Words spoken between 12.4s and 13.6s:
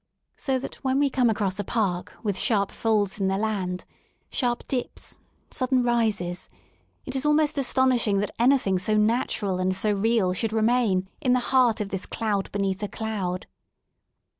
beneath a cloud.